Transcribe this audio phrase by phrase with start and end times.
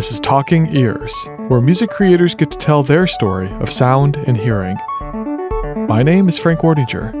[0.00, 4.34] This is Talking Ears, where music creators get to tell their story of sound and
[4.34, 4.78] hearing.
[5.88, 7.12] My name is Frank Wardinger.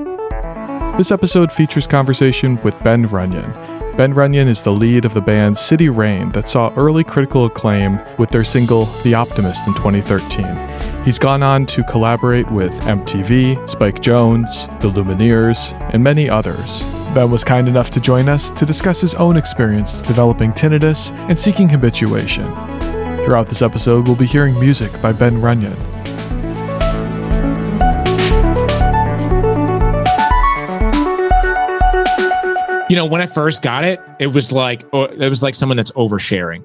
[0.96, 3.54] This episode features conversation with Ben Runyan.
[3.98, 8.00] Ben Runyan is the lead of the band City Rain that saw early critical acclaim
[8.16, 11.04] with their single The Optimist in 2013.
[11.04, 16.82] He's gone on to collaborate with MTV, Spike Jonze, The Lumineers, and many others.
[17.14, 21.36] Ben was kind enough to join us to discuss his own experience developing tinnitus and
[21.36, 22.44] seeking habituation.
[23.24, 25.76] Throughout this episode, we'll be hearing music by Ben Runyan.
[32.88, 35.76] You know, when I first got it, it was like oh, it was like someone
[35.76, 36.64] that's oversharing.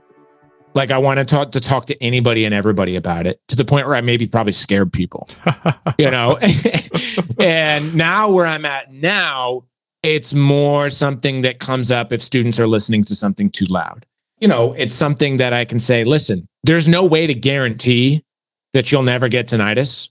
[0.76, 3.66] Like I wanted to talk, to talk to anybody and everybody about it to the
[3.66, 5.28] point where I maybe probably scared people.
[5.98, 6.38] you know,
[7.40, 9.64] and now where I'm at now,
[10.06, 14.06] it's more something that comes up if students are listening to something too loud.
[14.40, 18.24] You know, it's something that I can say, listen, there's no way to guarantee
[18.74, 20.10] that you'll never get tinnitus,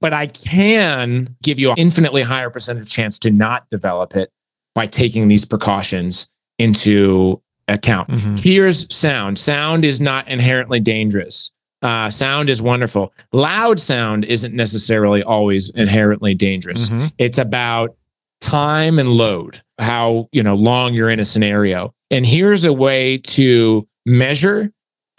[0.00, 4.30] but I can give you an infinitely higher percentage chance to not develop it
[4.74, 8.08] by taking these precautions into account.
[8.08, 8.36] Mm-hmm.
[8.36, 9.38] Here's sound.
[9.38, 11.52] Sound is not inherently dangerous.
[11.82, 13.12] Uh, sound is wonderful.
[13.32, 16.88] Loud sound isn't necessarily always inherently dangerous.
[16.88, 17.06] Mm-hmm.
[17.18, 17.96] It's about
[18.44, 21.92] time and load, how you know long you're in a scenario.
[22.10, 24.72] And here's a way to measure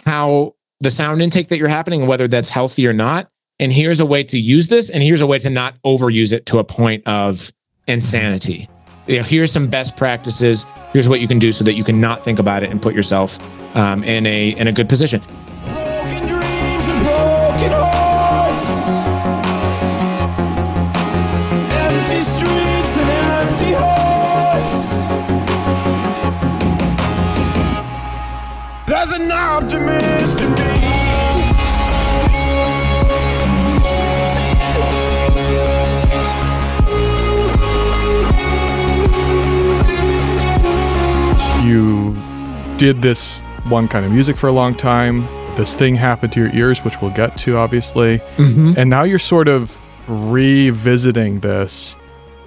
[0.06, 3.30] how the sound intake that you're happening, whether that's healthy or not.
[3.60, 6.46] And here's a way to use this, and here's a way to not overuse it
[6.48, 7.52] to a point of
[7.88, 8.70] insanity
[9.08, 10.66] you know, here's some best practices.
[10.92, 12.96] Here's what you can do so that you can not think about it and put
[12.96, 13.40] yourself
[13.76, 15.22] um, in a in a good position.
[42.86, 45.26] Did this one kind of music for a long time.
[45.56, 48.20] This thing happened to your ears, which we'll get to, obviously.
[48.38, 48.74] Mm-hmm.
[48.78, 49.76] And now you're sort of
[50.08, 51.96] revisiting this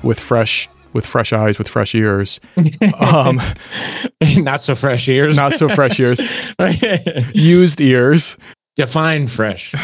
[0.05, 2.41] with fresh with fresh eyes, with fresh ears.
[3.01, 3.41] Um,
[4.37, 5.37] not so fresh ears.
[5.37, 6.21] Not so fresh ears.
[7.35, 8.37] Used ears.
[8.77, 9.75] Define fresh.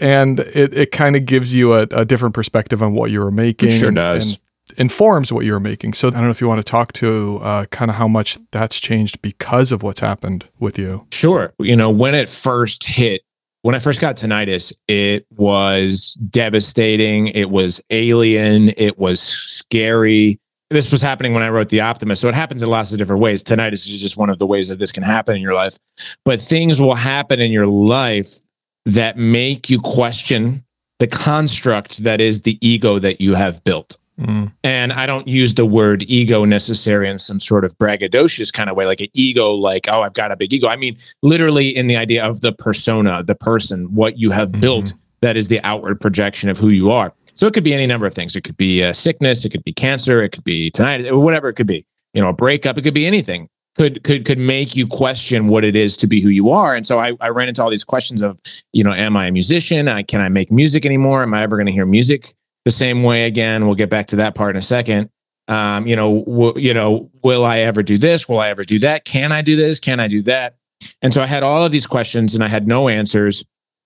[0.00, 3.30] and it, it kind of gives you a, a, different perspective on what you were
[3.30, 3.70] making.
[3.70, 4.34] It sure does.
[4.34, 4.40] And
[4.76, 5.94] informs what you're making.
[5.94, 8.38] So I don't know if you want to talk to uh, kind of how much
[8.50, 11.06] that's changed because of what's happened with you.
[11.12, 11.52] Sure.
[11.58, 13.22] You know, when it first hit,
[13.62, 17.28] when I first got tinnitus, it was devastating.
[17.28, 18.70] It was alien.
[18.76, 20.38] It was scary.
[20.70, 22.22] This was happening when I wrote The Optimist.
[22.22, 23.44] So it happens in lots of different ways.
[23.44, 25.76] Tinnitus is just one of the ways that this can happen in your life.
[26.24, 28.38] But things will happen in your life
[28.86, 30.64] that make you question
[30.98, 33.98] the construct that is the ego that you have built.
[34.22, 34.52] Mm.
[34.64, 38.76] And I don't use the word ego necessarily in some sort of braggadocious kind of
[38.76, 40.68] way, like an ego, like, oh, I've got a big ego.
[40.68, 44.60] I mean, literally in the idea of the persona, the person, what you have mm-hmm.
[44.60, 47.12] built that is the outward projection of who you are.
[47.34, 48.36] So it could be any number of things.
[48.36, 51.54] It could be a sickness, it could be cancer, it could be tonight, whatever it
[51.54, 51.86] could be.
[52.12, 53.48] You know, a breakup, it could be anything.
[53.78, 56.76] Could could could make you question what it is to be who you are.
[56.76, 58.38] And so I, I ran into all these questions of,
[58.74, 59.88] you know, am I a musician?
[59.88, 61.22] I, can I make music anymore?
[61.22, 62.34] Am I ever going to hear music?
[62.64, 63.66] The same way again.
[63.66, 65.10] We'll get back to that part in a second.
[65.48, 68.28] Um, you know, w- you know, will I ever do this?
[68.28, 69.04] Will I ever do that?
[69.04, 69.80] Can I do this?
[69.80, 70.56] Can I do that?
[71.00, 73.44] And so I had all of these questions and I had no answers.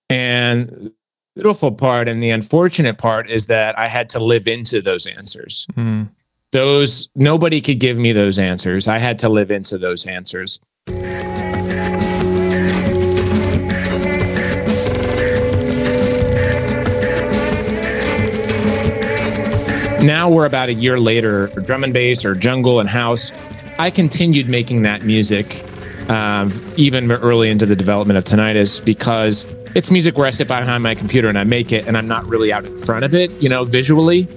[0.09, 0.93] And the
[1.35, 5.67] beautiful part and the unfortunate part is that I had to live into those answers.
[5.75, 6.09] Mm.
[6.51, 8.87] Those nobody could give me those answers.
[8.87, 10.59] I had to live into those answers.
[20.01, 23.31] Now we're about a year later, for drum and bass or jungle and house.
[23.79, 25.63] I continued making that music
[26.09, 29.45] um, even early into the development of Tinnitus because
[29.75, 32.25] it's music where I sit behind my computer and I make it and I'm not
[32.25, 34.27] really out in front of it, you know, visually.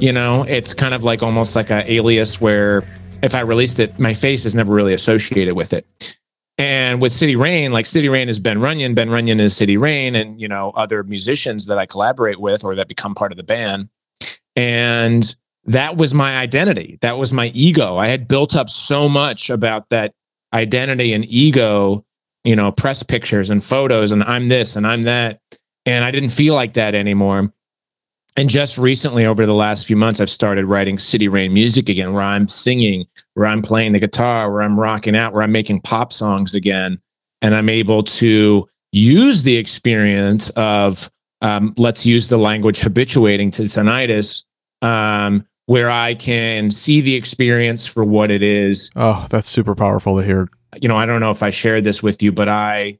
[0.00, 2.82] You know, it's kind of like almost like an alias where
[3.22, 6.16] if I released it, my face is never really associated with it.
[6.58, 10.14] And with City Rain, like City Rain is Ben Runyan, Ben Runyan is City Rain,
[10.14, 13.44] and you know, other musicians that I collaborate with or that become part of the
[13.44, 13.88] band.
[14.56, 15.34] And
[15.64, 16.98] that was my identity.
[17.00, 17.96] That was my ego.
[17.96, 20.12] I had built up so much about that
[20.52, 22.04] identity and ego,
[22.44, 25.40] you know, press pictures and photos, and I'm this and I'm that.
[25.86, 27.52] And I didn't feel like that anymore.
[28.36, 32.12] And just recently, over the last few months, I've started writing City Rain music again,
[32.12, 35.82] where I'm singing, where I'm playing the guitar, where I'm rocking out, where I'm making
[35.82, 36.98] pop songs again.
[37.42, 41.10] and I'm able to use the experience of
[41.42, 44.44] um, let's use the language habituating to tinnitus,
[44.80, 48.90] um, where I can see the experience for what it is.
[48.96, 50.48] Oh, that's super powerful to hear.
[50.80, 52.98] You know, I don't know if I shared this with you, but I,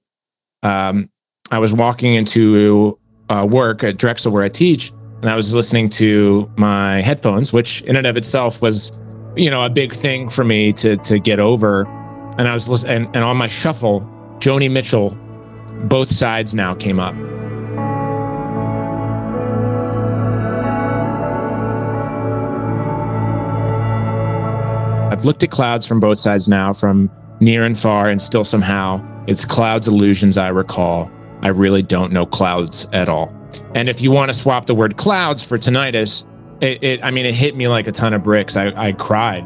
[0.62, 1.08] um,
[1.50, 2.98] I was walking into
[3.28, 4.90] uh, work at Drexel where I teach,
[5.22, 8.98] and I was listening to my headphones, which in and of itself was,
[9.36, 11.86] you know, a big thing for me to to get over.
[12.38, 14.00] And I was listening, and, and on my shuffle,
[14.38, 15.10] Joni Mitchell,
[15.84, 17.14] both sides now came up.
[25.12, 29.06] I've looked at clouds from both sides now, from near and far, and still somehow
[29.26, 31.10] it's clouds illusions I recall.
[31.42, 33.30] I really don't know clouds at all.
[33.74, 36.24] And if you want to swap the word clouds for tinnitus,
[36.62, 38.56] it, it I mean, it hit me like a ton of bricks.
[38.56, 39.44] I, I cried.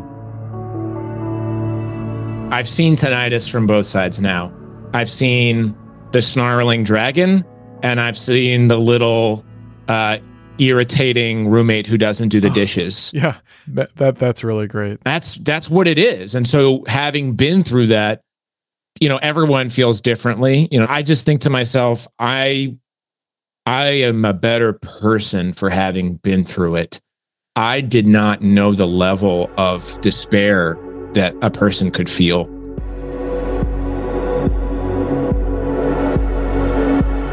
[2.53, 4.55] I've seen tinnitus from both sides now.
[4.95, 5.77] I've seen
[6.13, 7.45] the snarling dragon,
[7.83, 9.45] and I've seen the little
[9.89, 10.19] uh,
[10.59, 13.11] irritating roommate who doesn't do the dishes.
[13.13, 15.01] Yeah, that, that that's really great.
[15.03, 16.35] That's that's what it is.
[16.35, 18.21] And so having been through that,
[19.01, 20.69] you know, everyone feels differently.
[20.71, 22.77] You know, I just think to myself, I
[23.67, 27.01] I am a better person for having been through it.
[27.57, 30.79] I did not know the level of despair
[31.15, 32.45] that a person could feel.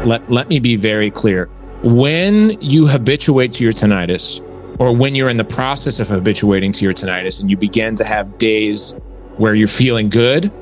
[0.04, 1.46] Let, let me be very clear.
[1.82, 4.40] When you habituate to your tinnitus,
[4.78, 8.04] or when you're in the process of habituating to your tinnitus and you begin to
[8.04, 8.94] have days
[9.36, 10.52] where you're feeling good,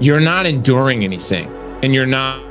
[0.00, 1.48] you're not enduring anything
[1.82, 2.42] and you're not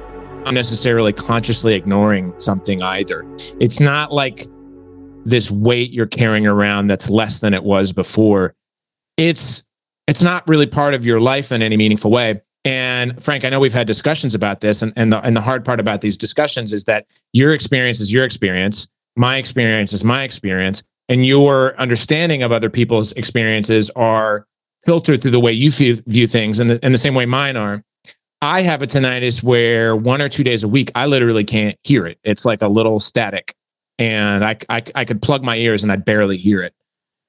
[0.52, 3.26] necessarily consciously ignoring something either.
[3.60, 4.46] It's not like
[5.26, 8.56] this weight you're carrying around that's less than it was before.
[9.18, 9.64] It's
[10.08, 12.42] it's not really part of your life in any meaningful way.
[12.64, 15.66] And Frank, I know we've had discussions about this, and, and the and the hard
[15.66, 20.24] part about these discussions is that your experience is your experience, my experience is my
[20.24, 24.46] experience, and your understanding of other people's experiences are
[24.86, 27.58] filtered through the way you view, view things, and the, in the same way mine
[27.58, 27.84] are.
[28.42, 32.06] I have a tinnitus where one or two days a week, I literally can't hear
[32.06, 32.20] it.
[32.24, 33.56] It's like a little static,
[33.98, 36.74] and I I, I could plug my ears and I'd barely hear it.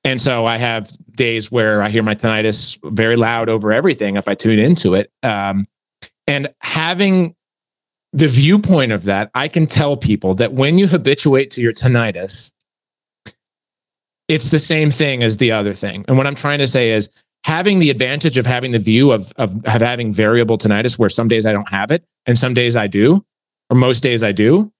[0.04, 4.28] And so I have days where I hear my tinnitus very loud over everything if
[4.28, 5.10] I tune into it.
[5.24, 5.66] Um,
[6.28, 7.34] and having
[8.12, 12.52] the viewpoint of that, I can tell people that when you habituate to your tinnitus,
[14.28, 16.04] it's the same thing as the other thing.
[16.08, 17.10] And what I'm trying to say is
[17.44, 21.28] having the advantage of having the view of, of, of having variable tinnitus where some
[21.28, 23.24] days I don't have it and some days I do,
[23.70, 24.72] or most days I do,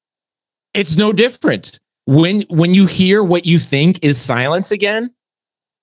[0.74, 1.78] it's no different.
[2.06, 5.10] When when you hear what you think is silence again,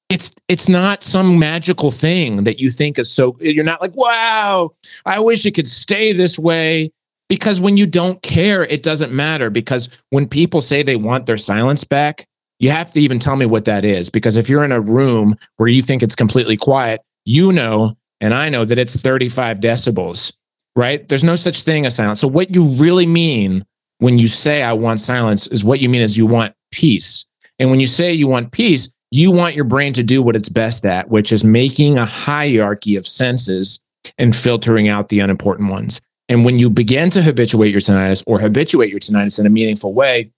[0.10, 4.72] it's it's not some magical thing that you think is so you're not like, wow,
[5.06, 6.92] I wish it could stay this way.
[7.30, 9.50] Because when you don't care, it doesn't matter.
[9.50, 12.28] Because when people say they want their silence back,
[12.64, 14.10] you have to even tell me what that is.
[14.10, 18.34] Because if you're in a room where you think it's completely quiet, you know, and
[18.34, 20.34] I know that it's 35 decibels,
[20.74, 21.06] right?
[21.10, 22.22] There's no such thing as silence.
[22.22, 23.66] So, what you really mean
[23.98, 27.26] when you say, I want silence, is what you mean is you want peace.
[27.60, 30.50] And when you say you want peace, you want your brain to do what it's
[30.50, 33.84] best at, which is making a hierarchy of senses
[34.18, 36.02] and filtering out the unimportant ones.
[36.30, 39.94] And when you begin to habituate your tinnitus or habituate your tinnitus in a meaningful
[39.94, 40.32] way,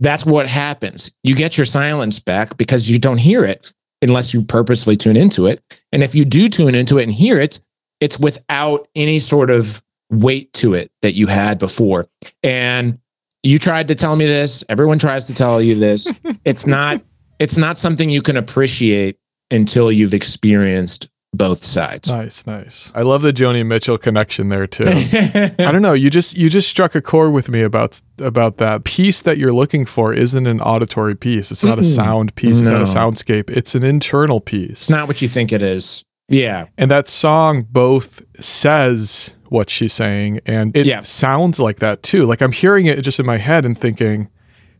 [0.00, 1.14] that's what happens.
[1.22, 5.46] You get your silence back because you don't hear it unless you purposely tune into
[5.46, 5.62] it.
[5.92, 7.60] And if you do tune into it and hear it,
[8.00, 12.08] it's without any sort of weight to it that you had before.
[12.42, 12.98] And
[13.42, 14.64] you tried to tell me this.
[14.68, 16.10] Everyone tries to tell you this.
[16.44, 17.02] it's not
[17.38, 19.18] it's not something you can appreciate
[19.50, 22.10] until you've experienced both sides.
[22.10, 22.92] Nice, nice.
[22.94, 24.84] I love the Joni Mitchell connection there too.
[24.88, 28.84] I don't know, you just you just struck a chord with me about about that
[28.84, 31.50] piece that you're looking for isn't an auditory piece.
[31.52, 33.48] It's not a sound piece, it's not a soundscape.
[33.50, 34.70] It's an internal piece.
[34.82, 36.04] It's not what you think it is.
[36.28, 36.66] Yeah.
[36.78, 41.00] And that song both says what she's saying and it Yeah.
[41.00, 42.24] sounds like that too.
[42.26, 44.28] Like I'm hearing it just in my head and thinking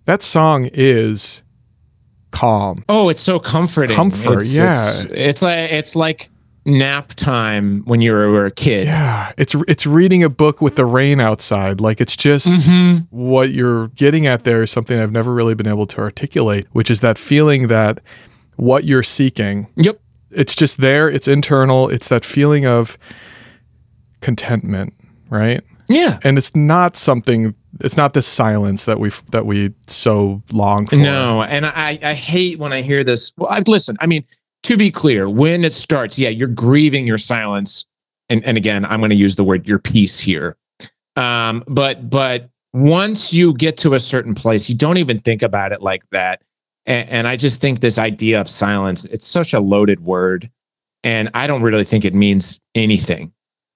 [0.04, 1.42] that song is
[2.30, 2.84] calm.
[2.88, 3.94] Oh, it's so comforting.
[3.96, 4.88] Comfort, It's, yeah.
[4.88, 6.30] It's, it's like it's like
[6.66, 8.86] nap time when you were a kid.
[8.86, 11.80] Yeah, it's it's reading a book with the rain outside.
[11.80, 12.96] Like it's just Mm-hmm.
[13.10, 16.90] what you're getting at there is something I've never really been able to articulate, which
[16.90, 18.00] is that feeling that
[18.56, 20.00] what you're seeking, Yep.
[20.30, 22.98] it's just there, it's internal, it's that feeling of
[24.20, 24.92] contentment,
[25.30, 25.62] right?
[25.88, 26.18] Yeah.
[26.22, 30.96] And it's not something it's not this silence that we that we so long for.
[30.96, 33.32] No, and I I hate when I hear this.
[33.36, 33.96] Well, I listen.
[34.00, 34.24] I mean,
[34.70, 37.86] to be clear, when it starts, yeah, you're grieving your silence
[38.28, 40.56] and, and again, I'm going to use the word your peace here.
[41.16, 45.72] Um, but but once you get to a certain place, you don't even think about
[45.72, 46.40] it like that.
[46.86, 50.48] And, and I just think this idea of silence, it's such a loaded word.
[51.02, 53.32] And I don't really think it means anything.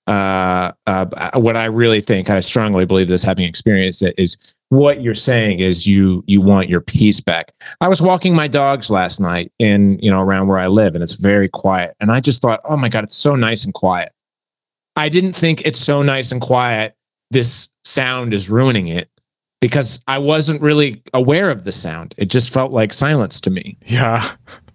[0.07, 4.37] Uh, uh, what I really think, I strongly believe this having experienced it, is
[4.71, 7.53] what you're saying is you you want your peace back.
[7.81, 11.03] I was walking my dogs last night in you know around where I live, and
[11.03, 11.95] it's very quiet.
[12.01, 14.11] And I just thought, oh my god, it's so nice and quiet.
[14.97, 16.95] I didn't think it's so nice and quiet.
[17.31, 19.09] This sound is ruining it
[19.61, 22.15] because I wasn't really aware of the sound.
[22.19, 23.79] It just felt like silence to me.
[23.87, 24.33] Yeah.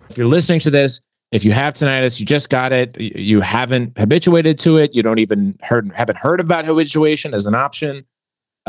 [0.09, 2.99] If you're listening to this, if you have tinnitus, you just got it.
[2.99, 4.95] You haven't habituated to it.
[4.95, 8.03] You don't even heard haven't heard about habituation as an option.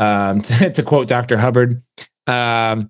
[0.01, 1.37] Um, to, to, quote Dr.
[1.37, 1.81] Hubbard,
[2.25, 2.89] um,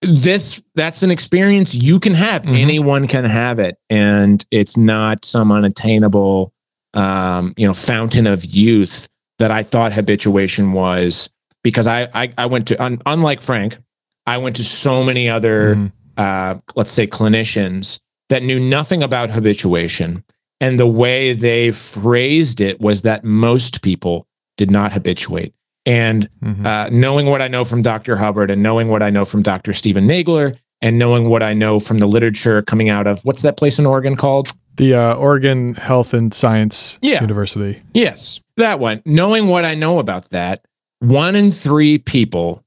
[0.00, 2.42] this that's an experience you can have.
[2.42, 2.54] Mm-hmm.
[2.54, 6.52] Anyone can have it, and it's not some unattainable,
[6.94, 11.30] um, you know, fountain of youth that I thought habituation was.
[11.64, 13.78] Because I I, I went to un, unlike Frank,
[14.26, 15.86] I went to so many other, mm-hmm.
[16.16, 17.98] uh, let's say, clinicians
[18.28, 20.24] that knew nothing about habituation.
[20.60, 24.26] And the way they phrased it was that most people
[24.56, 25.52] did not habituate.
[25.86, 26.66] And mm-hmm.
[26.66, 28.16] uh, knowing what I know from Dr.
[28.16, 29.72] Hubbard and knowing what I know from Dr.
[29.72, 33.56] Stephen Nagler and knowing what I know from the literature coming out of what's that
[33.56, 34.52] place in Oregon called?
[34.76, 37.20] The uh, Oregon Health and Science yeah.
[37.20, 37.82] University.
[37.94, 39.00] Yes, that one.
[39.06, 40.64] Knowing what I know about that,
[40.98, 42.62] one in three people,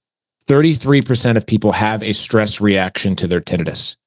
[0.47, 3.97] 33% of people have a stress reaction to their tinnitus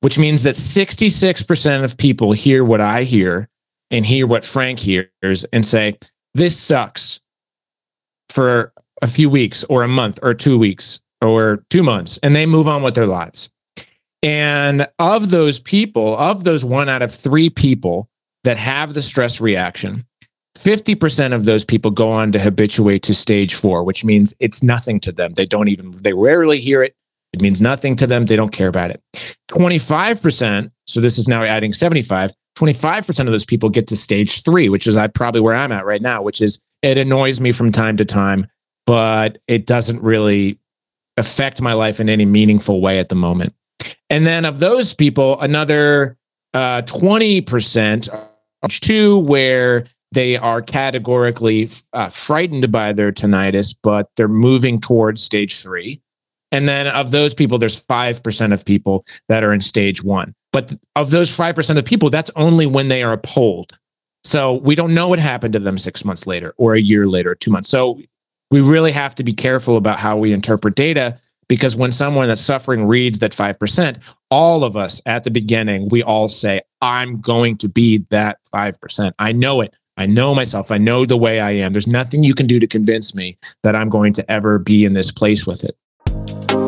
[0.00, 3.48] which means that 66% of people hear what I hear
[3.90, 5.98] and hear what Frank hears and say,
[6.34, 7.19] this sucks
[8.32, 8.72] for
[9.02, 12.68] a few weeks or a month or two weeks or two months, and they move
[12.68, 13.50] on with their lives.
[14.22, 18.08] And of those people, of those one out of three people
[18.44, 20.04] that have the stress reaction,
[20.58, 25.00] 50% of those people go on to habituate to stage four, which means it's nothing
[25.00, 25.32] to them.
[25.34, 26.94] They don't even, they rarely hear it.
[27.32, 28.26] It means nothing to them.
[28.26, 29.00] They don't care about it.
[29.48, 34.68] 25%, so this is now adding 75, 25% of those people get to stage three,
[34.68, 37.72] which is I probably where I'm at right now, which is it annoys me from
[37.72, 38.46] time to time,
[38.86, 40.58] but it doesn't really
[41.16, 43.54] affect my life in any meaningful way at the moment.
[44.08, 46.16] And then of those people, another
[46.54, 48.08] uh, 20%
[48.68, 55.62] two where they are categorically uh, frightened by their tinnitus, but they're moving towards stage
[55.62, 56.02] three.
[56.52, 60.34] And then of those people, there's 5% of people that are in stage one.
[60.52, 63.78] But of those 5% of people, that's only when they are polled.
[64.24, 67.34] So we don't know what happened to them six months later or a year later,
[67.34, 67.68] two months.
[67.68, 68.00] So
[68.50, 72.40] we really have to be careful about how we interpret data because when someone that's
[72.40, 73.98] suffering reads that 5%,
[74.30, 79.12] all of us at the beginning, we all say, I'm going to be that 5%.
[79.18, 79.74] I know it.
[79.96, 80.70] I know myself.
[80.70, 81.72] I know the way I am.
[81.72, 84.92] There's nothing you can do to convince me that I'm going to ever be in
[84.92, 86.59] this place with it.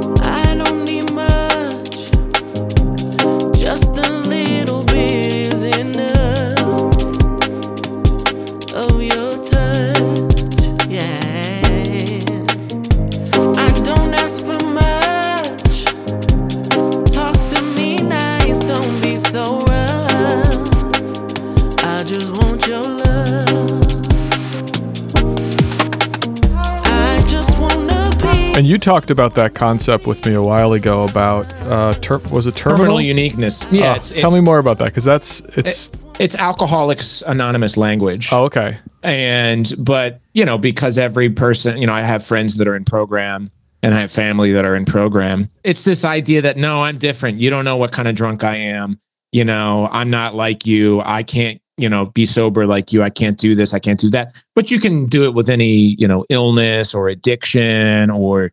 [28.54, 32.46] And you talked about that concept with me a while ago about uh, ter- was
[32.46, 32.84] it terminal?
[32.84, 33.66] terminal uniqueness?
[33.70, 33.92] Yeah.
[33.92, 37.78] Oh, it's, tell it's, me more about that because that's it's it, it's Alcoholics Anonymous
[37.78, 38.28] language.
[38.30, 38.78] Oh, okay.
[39.02, 42.84] And but you know because every person you know I have friends that are in
[42.84, 43.50] program
[43.82, 45.48] and I have family that are in program.
[45.64, 47.40] It's this idea that no, I'm different.
[47.40, 49.00] You don't know what kind of drunk I am.
[49.32, 51.00] You know, I'm not like you.
[51.00, 53.02] I can't you know, be sober like you.
[53.02, 53.74] I can't do this.
[53.74, 54.42] I can't do that.
[54.54, 58.52] But you can do it with any, you know, illness or addiction or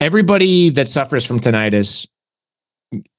[0.00, 2.08] everybody that suffers from tinnitus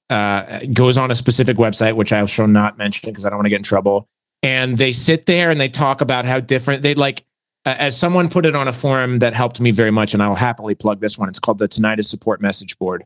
[0.09, 3.45] uh, goes on a specific website, which I shall not mention because I don't want
[3.45, 4.07] to get in trouble.
[4.43, 7.23] And they sit there and they talk about how different they like.
[7.63, 10.27] Uh, as someone put it on a forum that helped me very much, and I
[10.27, 11.29] will happily plug this one.
[11.29, 13.05] It's called the Tinnitus Support Message Board.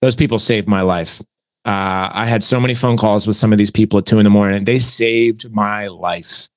[0.00, 1.20] Those people saved my life.
[1.66, 4.24] Uh, I had so many phone calls with some of these people at two in
[4.24, 4.58] the morning.
[4.58, 6.48] And they saved my life.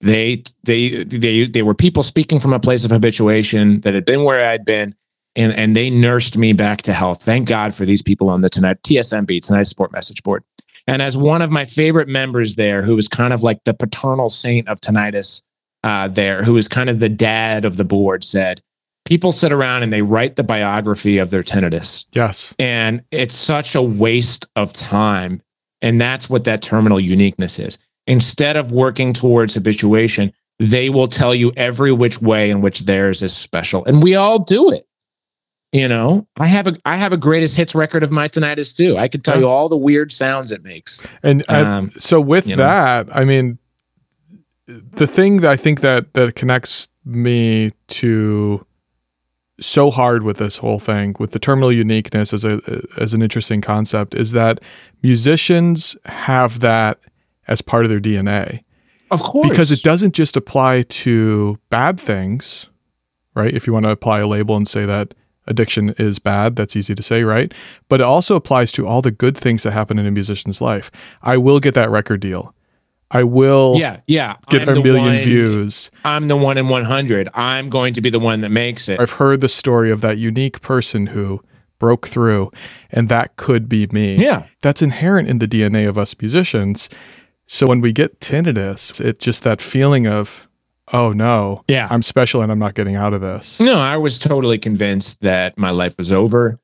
[0.00, 4.24] They they they they were people speaking from a place of habituation that had been
[4.24, 4.94] where I'd been,
[5.36, 7.22] and and they nursed me back to health.
[7.22, 10.42] Thank God for these people on the tonight TSMB tonight support message board.
[10.86, 14.30] And as one of my favorite members there, who was kind of like the paternal
[14.30, 15.42] saint of tinnitus,
[15.82, 18.60] uh, there, who was kind of the dad of the board, said,
[19.04, 22.06] people sit around and they write the biography of their tinnitus.
[22.12, 22.54] Yes.
[22.58, 25.42] And it's such a waste of time.
[25.82, 27.78] And that's what that terminal uniqueness is.
[28.06, 33.22] Instead of working towards habituation, they will tell you every which way in which theirs
[33.22, 33.84] is special.
[33.84, 34.86] And we all do it.
[35.72, 38.96] You know, I have a I have a greatest hits record of my tinnitus too.
[38.96, 41.02] I could tell you all the weird sounds it makes.
[41.20, 43.12] And um, I, so with that, know.
[43.12, 43.58] I mean,
[44.66, 48.64] the thing that I think that that connects me to
[49.60, 52.60] so hard with this whole thing with the terminal uniqueness as a
[52.98, 54.60] as an interesting concept is that
[55.02, 56.98] musicians have that
[57.46, 58.64] as part of their DNA.
[59.10, 59.48] Of course.
[59.48, 62.70] Because it doesn't just apply to bad things,
[63.34, 63.52] right?
[63.52, 65.14] If you want to apply a label and say that
[65.46, 66.56] addiction is bad.
[66.56, 67.52] That's easy to say, right?
[67.88, 70.90] But it also applies to all the good things that happen in a musician's life.
[71.22, 72.54] I will get that record deal.
[73.10, 74.36] I will yeah, yeah.
[74.50, 75.90] get I'm a million one, views.
[76.04, 77.28] I'm the one in 100.
[77.34, 78.98] I'm going to be the one that makes it.
[78.98, 81.40] I've heard the story of that unique person who
[81.78, 82.50] broke through,
[82.90, 84.16] and that could be me.
[84.16, 84.46] Yeah.
[84.62, 86.88] That's inherent in the DNA of us musicians.
[87.46, 90.48] So when we get tinnitus, it's just that feeling of,
[90.92, 93.60] oh no, yeah, I'm special and I'm not getting out of this.
[93.60, 96.58] No, I was totally convinced that my life was over.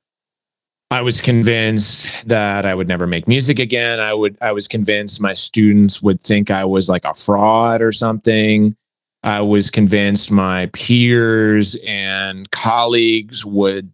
[0.90, 4.00] I was convinced that I would never make music again.
[4.00, 7.92] I would I was convinced my students would think I was like a fraud or
[7.92, 8.76] something.
[9.22, 13.92] I was convinced my peers and colleagues would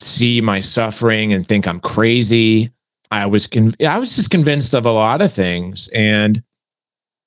[0.00, 2.70] see my suffering and think I'm crazy.
[3.10, 6.42] I was con- I was just convinced of a lot of things and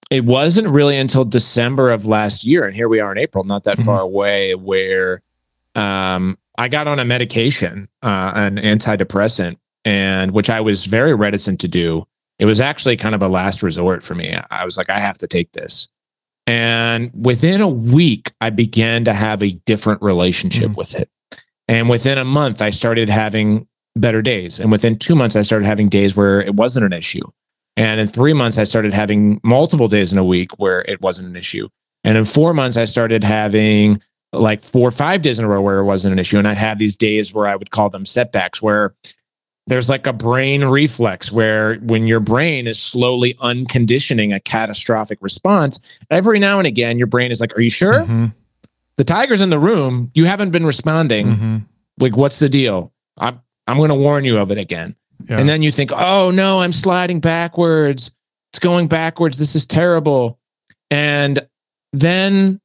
[0.10, 3.64] it wasn't really until December of last year, and here we are in April, not
[3.64, 3.86] that mm-hmm.
[3.86, 5.22] far away, where
[5.74, 11.60] um, I got on a medication, uh, an antidepressant, and which I was very reticent
[11.62, 12.06] to do.
[12.40, 14.36] It was actually kind of a last resort for me.
[14.50, 15.88] I was like, I have to take this.
[16.48, 20.80] And within a week, I began to have a different relationship mm-hmm.
[20.80, 21.08] with it.
[21.68, 24.60] And within a month, I started having better days.
[24.60, 27.24] And within two months, I started having days where it wasn't an issue.
[27.78, 31.30] And in three months, I started having multiple days in a week where it wasn't
[31.30, 31.70] an issue.
[32.04, 34.02] And in four months, I started having
[34.34, 36.38] like four or five days in a row where it wasn't an issue.
[36.38, 38.94] And I'd have these days where I would call them setbacks, where
[39.68, 46.00] there's like a brain reflex where when your brain is slowly unconditioning a catastrophic response,
[46.10, 48.02] every now and again, your brain is like, Are you sure?
[48.02, 48.28] Mm-hmm.
[48.98, 50.12] The tiger's in the room.
[50.14, 51.28] You haven't been responding.
[51.28, 51.58] Mm-hmm.
[52.00, 52.92] Like, what's the deal?
[53.18, 54.96] I'm I'm going to warn you of it again.
[55.30, 55.40] Yeah.
[55.40, 58.12] And then you think, oh no, I'm sliding backwards.
[58.52, 59.38] It's going backwards.
[59.38, 60.40] This is terrible.
[60.90, 61.40] And
[61.94, 62.60] then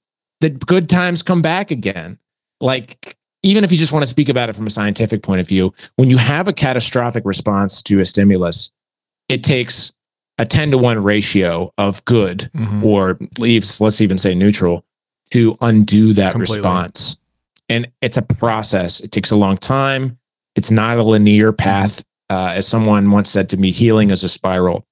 [0.51, 2.19] good times come back again.
[2.61, 5.49] Like, even if you just want to speak about it from a scientific point of
[5.49, 8.71] view, when you have a catastrophic response to a stimulus,
[9.29, 9.93] it takes
[10.39, 12.85] a 10 to 1 ratio of good mm-hmm.
[12.85, 14.85] or leaves, let's even say neutral,
[15.33, 16.59] to undo that Completely.
[16.59, 17.19] response.
[17.69, 19.01] And it's a process.
[19.01, 20.19] It takes a long time.
[20.55, 24.29] It's not a linear path uh, as someone once said to me, healing is a
[24.29, 24.85] spiral,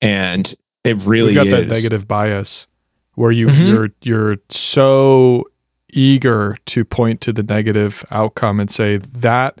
[0.00, 1.52] and it really got is.
[1.52, 2.66] that negative bias
[3.18, 3.66] where you mm-hmm.
[3.66, 5.44] you're you're so
[5.90, 9.60] eager to point to the negative outcome and say that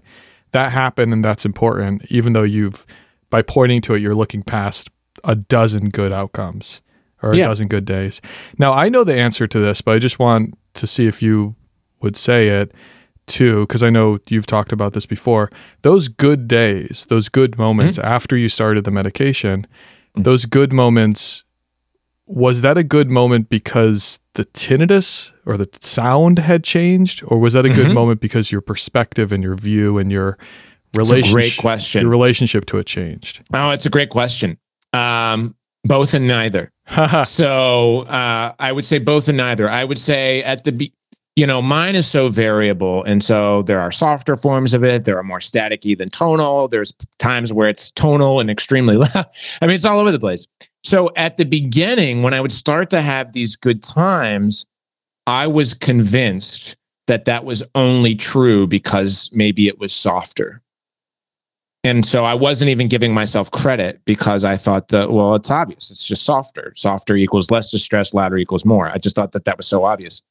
[0.52, 2.86] that happened and that's important, even though you've
[3.30, 4.90] by pointing to it, you're looking past
[5.24, 6.80] a dozen good outcomes
[7.20, 7.46] or a yeah.
[7.48, 8.20] dozen good days.
[8.58, 11.56] Now I know the answer to this, but I just want to see if you
[12.00, 12.72] would say it
[13.26, 15.50] too, because I know you've talked about this before,
[15.82, 18.06] those good days, those good moments mm-hmm.
[18.06, 20.22] after you started the medication, mm-hmm.
[20.22, 21.42] those good moments,
[22.28, 27.22] was that a good moment because the tinnitus or the sound had changed?
[27.26, 27.94] Or was that a good mm-hmm.
[27.94, 30.38] moment because your perspective and your view and your
[30.94, 32.02] relationship, great question.
[32.02, 33.42] Your relationship to it changed?
[33.52, 34.58] Oh, it's a great question.
[34.92, 36.70] Um, both and neither.
[37.24, 39.68] so uh, I would say both and neither.
[39.68, 40.92] I would say at the be-
[41.38, 43.04] you know, mine is so variable.
[43.04, 45.04] And so there are softer forms of it.
[45.04, 46.66] There are more staticky than tonal.
[46.66, 49.14] There's times where it's tonal and extremely loud.
[49.14, 50.48] I mean, it's all over the place.
[50.88, 54.64] So at the beginning, when I would start to have these good times,
[55.26, 60.62] I was convinced that that was only true because maybe it was softer.
[61.84, 65.90] And so I wasn't even giving myself credit because I thought that, well, it's obvious.
[65.90, 66.72] It's just softer.
[66.74, 68.88] Softer equals less distress, louder equals more.
[68.88, 70.22] I just thought that that was so obvious.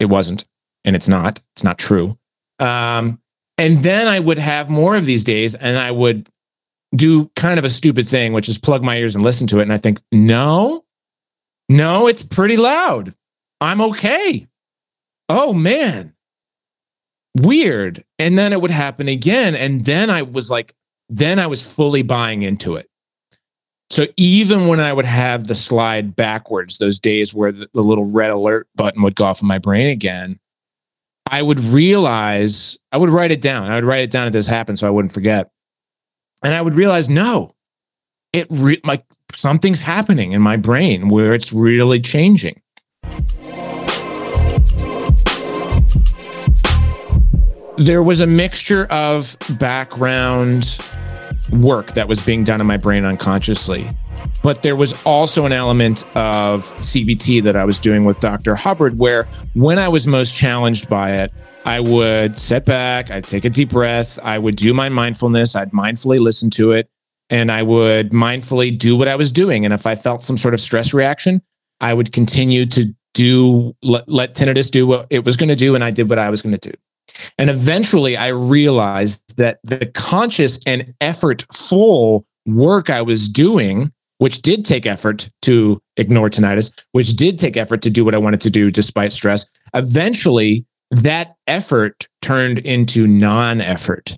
[0.00, 0.44] It wasn't,
[0.84, 1.40] and it's not.
[1.54, 2.18] It's not true.
[2.58, 3.20] Um,
[3.56, 6.28] and then I would have more of these days, and I would
[6.94, 9.62] do kind of a stupid thing, which is plug my ears and listen to it.
[9.62, 10.84] And I think, no,
[11.68, 13.14] no, it's pretty loud.
[13.60, 14.46] I'm okay.
[15.28, 16.14] Oh man,
[17.36, 18.04] weird.
[18.18, 19.54] And then it would happen again.
[19.54, 20.72] And then I was like,
[21.08, 22.88] then I was fully buying into it.
[23.90, 28.10] So even when I would have the slide backwards, those days where the, the little
[28.10, 30.38] red alert button would go off in my brain again,
[31.30, 33.70] I would realize I would write it down.
[33.70, 35.50] I would write it down if this happened so I wouldn't forget.
[36.42, 37.54] And I would realize, no,
[38.32, 42.60] it re- like something's happening in my brain where it's really changing.
[47.78, 50.78] There was a mixture of background
[51.50, 53.90] work that was being done in my brain unconsciously.
[54.42, 58.56] But there was also an element of CBT that I was doing with Dr.
[58.56, 61.32] Hubbard, where when I was most challenged by it,
[61.64, 65.70] I would sit back, I'd take a deep breath, I would do my mindfulness, I'd
[65.70, 66.90] mindfully listen to it,
[67.30, 69.64] and I would mindfully do what I was doing.
[69.64, 71.40] And if I felt some sort of stress reaction,
[71.80, 75.74] I would continue to do let, let tinnitus do what it was going to do,
[75.74, 76.76] and I did what I was going to do.
[77.38, 84.64] And eventually I realized that the conscious and effortful work I was doing, which did
[84.64, 88.50] take effort to ignore tinnitus, which did take effort to do what I wanted to
[88.50, 94.16] do despite stress, eventually that effort turned into non effort.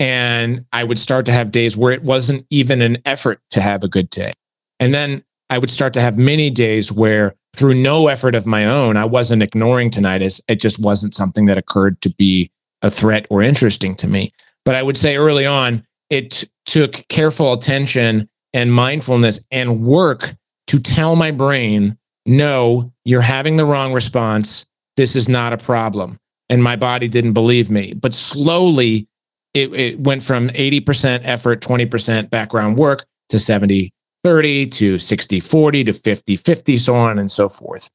[0.00, 3.84] And I would start to have days where it wasn't even an effort to have
[3.84, 4.32] a good day.
[4.80, 8.66] And then I would start to have many days where through no effort of my
[8.66, 10.40] own, I wasn't ignoring tinnitus.
[10.48, 12.50] It just wasn't something that occurred to be
[12.82, 14.30] a threat or interesting to me.
[14.64, 20.34] But I would say early on, it took careful attention and mindfulness and work
[20.68, 24.66] to tell my brain, no, you're having the wrong response.
[24.96, 26.18] This is not a problem.
[26.48, 27.94] And my body didn't believe me.
[27.94, 29.08] But slowly,
[29.54, 33.90] it, it went from 80% effort, 20% background work to 70
[34.24, 37.90] 30 to 60 40 to 50 50, so on and so forth.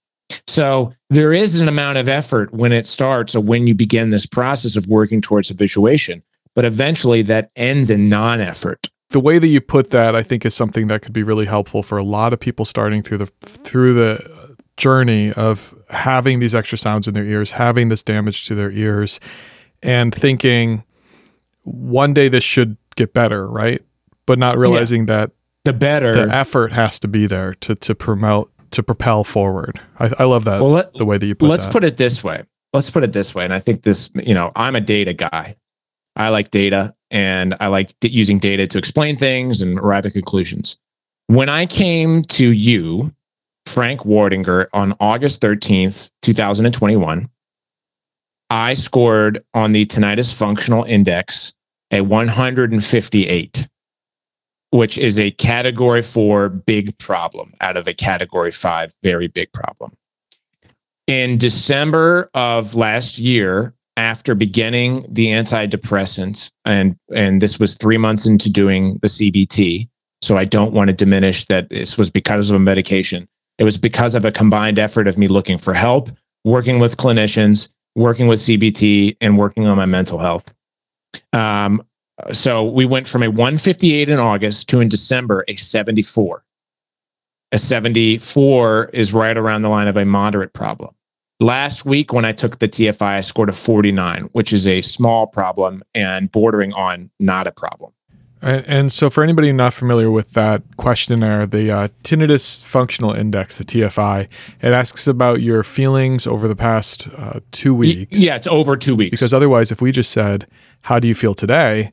[0.47, 4.27] So there is an amount of effort when it starts or when you begin this
[4.27, 6.21] process of working towards habituation,
[6.55, 8.87] but eventually that ends in non effort.
[9.09, 11.81] The way that you put that, I think, is something that could be really helpful
[11.81, 14.38] for a lot of people starting through the through the
[14.79, 19.19] journey of having these extra sounds in their ears, having this damage to their ears,
[19.83, 20.83] and thinking
[21.63, 23.81] one day this should get better, right?
[24.25, 25.17] But not realizing yeah.
[25.17, 25.31] that
[25.65, 29.79] the better the effort has to be there to to promote to propel forward.
[29.99, 30.61] I, I love that.
[30.61, 31.49] Well, let, the way that you put.
[31.49, 31.71] Let's that.
[31.71, 32.43] put it this way.
[32.73, 34.09] Let's put it this way, and I think this.
[34.15, 35.55] You know, I'm a data guy.
[36.15, 40.13] I like data, and I like d- using data to explain things and arrive at
[40.13, 40.77] conclusions.
[41.27, 43.11] When I came to you,
[43.73, 47.29] Frank Wardinger, on August 13th, 2021,
[48.49, 51.53] I scored on the tinnitus functional index
[51.91, 53.67] a 158
[54.71, 59.91] which is a category four big problem out of a category five very big problem.
[61.07, 68.27] In December of last year, after beginning the antidepressant, and and this was three months
[68.27, 69.89] into doing the CBT,
[70.21, 73.27] so I don't want to diminish that this was because of a medication.
[73.59, 76.09] It was because of a combined effort of me looking for help,
[76.43, 80.53] working with clinicians, working with CBT, and working on my mental health.
[81.33, 81.83] Um,
[82.31, 86.43] so we went from a 158 in August to in December a 74.
[87.51, 90.95] A 74 is right around the line of a moderate problem.
[91.41, 95.25] Last week, when I took the TFI, I scored a 49, which is a small
[95.25, 97.93] problem and bordering on not a problem.
[98.41, 103.57] And, and so, for anybody not familiar with that questionnaire, the uh, Tinnitus Functional Index,
[103.57, 104.27] the TFI,
[104.61, 108.17] it asks about your feelings over the past uh, two weeks.
[108.17, 109.11] Yeah, it's over two weeks.
[109.11, 110.47] Because otherwise, if we just said,
[110.83, 111.91] How do you feel today?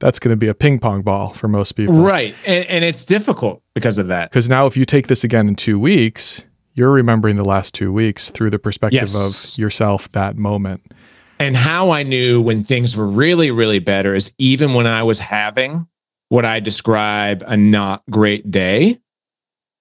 [0.00, 1.94] that's going to be a ping pong ball for most people.
[1.94, 2.34] Right.
[2.46, 4.30] And, and it's difficult because of that.
[4.30, 7.92] Because now, if you take this again in two weeks, you're remembering the last two
[7.92, 9.54] weeks through the perspective yes.
[9.54, 10.92] of yourself that moment.
[11.40, 15.18] And how I knew when things were really, really better is even when I was
[15.18, 15.86] having
[16.28, 18.98] what I describe a not great day,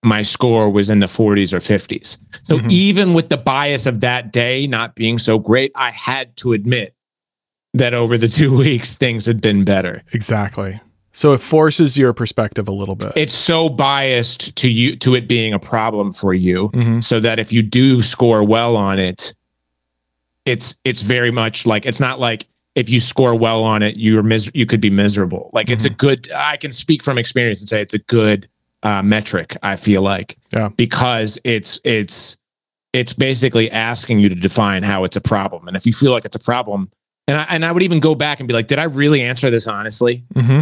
[0.03, 2.17] my score was in the 40s or 50s.
[2.43, 2.67] So mm-hmm.
[2.69, 6.93] even with the bias of that day not being so great, I had to admit
[7.73, 10.03] that over the two weeks things had been better.
[10.13, 10.79] Exactly.
[11.11, 13.13] So it forces your perspective a little bit.
[13.15, 16.99] It's so biased to you to it being a problem for you, mm-hmm.
[16.99, 19.33] so that if you do score well on it,
[20.47, 24.23] it's it's very much like it's not like if you score well on it, you're
[24.23, 25.49] mis- you could be miserable.
[25.51, 25.73] Like mm-hmm.
[25.73, 25.97] it's a mm-hmm.
[25.97, 26.31] good.
[26.31, 28.47] I can speak from experience and say it's a good
[28.83, 29.57] uh, metric.
[29.62, 30.69] I feel like yeah.
[30.69, 32.38] because it's it's
[32.93, 36.23] it's basically asking you to define how it's a problem, and if you feel like
[36.23, 36.89] it's a problem,
[37.27, 39.49] and I, and I would even go back and be like, did I really answer
[39.49, 40.23] this honestly?
[40.33, 40.62] Mm-hmm.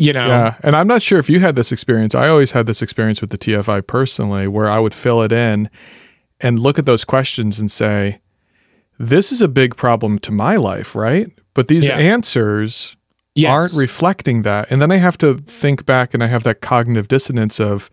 [0.00, 0.28] You know?
[0.28, 0.54] Yeah.
[0.62, 2.14] And I'm not sure if you had this experience.
[2.14, 5.68] I always had this experience with the TFI personally, where I would fill it in
[6.38, 8.20] and look at those questions and say,
[8.98, 11.30] this is a big problem to my life, right?
[11.54, 11.96] But these yeah.
[11.96, 12.96] answers
[13.34, 13.50] yes.
[13.50, 14.70] aren't reflecting that.
[14.70, 17.90] And then I have to think back and I have that cognitive dissonance of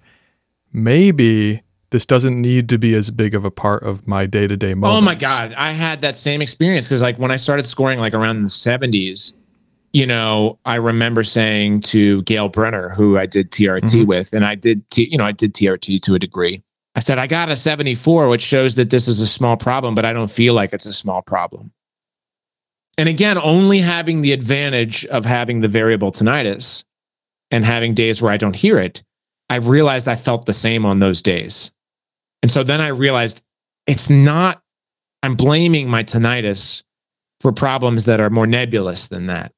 [0.74, 4.58] maybe this doesn't need to be as big of a part of my day to
[4.58, 4.98] day moments.
[4.98, 5.54] Oh my God.
[5.54, 9.34] I had that same experience because, like, when I started scoring, like around the 70s,
[9.94, 14.08] you know, I remember saying to Gail Brenner, who I did TRT mm-hmm.
[14.08, 16.62] with, and I did, T, you know, I did TRT to a degree.
[16.96, 20.06] I said, I got a 74, which shows that this is a small problem, but
[20.06, 21.72] I don't feel like it's a small problem.
[22.98, 26.86] And again, only having the advantage of having the variable tinnitus
[27.52, 29.04] and having days where I don't hear it,
[29.50, 31.74] I realized I felt the same on those days.
[32.42, 33.44] And so then I realized
[33.86, 34.62] it's not,
[35.22, 36.84] I'm blaming my tinnitus
[37.42, 39.52] for problems that are more nebulous than that.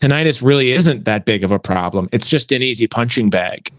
[0.00, 2.08] Tinnitus really isn't that big of a problem.
[2.12, 3.70] It's just an easy punching bag.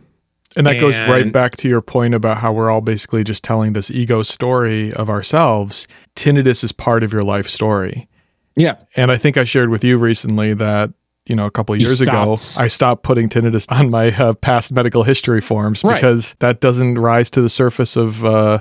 [0.56, 3.44] And that and, goes right back to your point about how we're all basically just
[3.44, 5.88] telling this ego story of ourselves.
[6.16, 8.08] Tinnitus is part of your life story.
[8.56, 8.76] Yeah.
[8.96, 10.92] And I think I shared with you recently that,
[11.26, 14.72] you know, a couple of years ago, I stopped putting tinnitus on my uh, past
[14.74, 15.96] medical history forms right.
[15.96, 18.60] because that doesn't rise to the surface of uh,